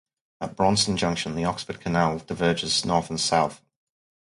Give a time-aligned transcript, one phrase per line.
[0.41, 3.61] At Braunston Junction, the Oxford Canal diverges north and south.